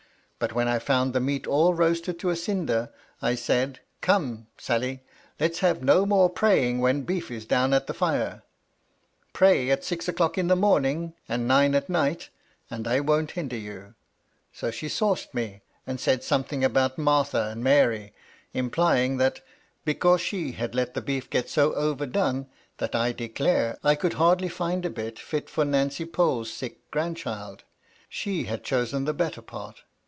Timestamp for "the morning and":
10.47-11.47